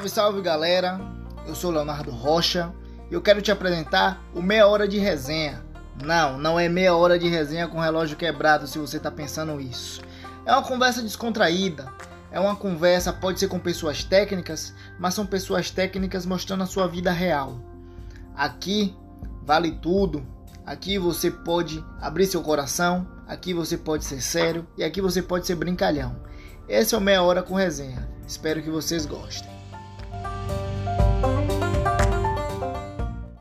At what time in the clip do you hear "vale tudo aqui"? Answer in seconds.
19.42-20.98